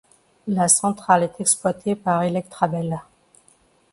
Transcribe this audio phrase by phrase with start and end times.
[0.47, 2.99] La centrale est exploitée par Electrabel.